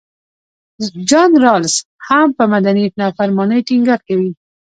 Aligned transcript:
جان 1.09 1.31
رالز 1.43 1.75
هم 2.07 2.27
پر 2.37 2.45
مدني 2.53 2.85
نافرمانۍ 3.01 3.59
ټینګار 3.67 3.99
کوي. 4.07 4.31